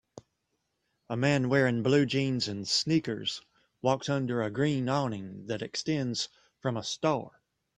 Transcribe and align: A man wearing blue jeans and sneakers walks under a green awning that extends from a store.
A 1.11 1.15
man 1.15 1.47
wearing 1.47 1.83
blue 1.83 2.07
jeans 2.07 2.47
and 2.47 2.67
sneakers 2.67 3.43
walks 3.83 4.09
under 4.09 4.41
a 4.41 4.49
green 4.49 4.89
awning 4.89 5.45
that 5.45 5.61
extends 5.61 6.27
from 6.59 6.75
a 6.75 6.83
store. 6.83 7.39